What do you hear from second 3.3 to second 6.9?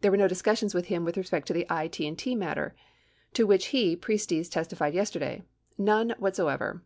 to which he (Priestes) testified yesterday. None whatsoever."